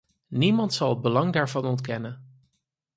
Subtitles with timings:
[0.29, 2.25] Niemand zal het belang daarvan ontkennen.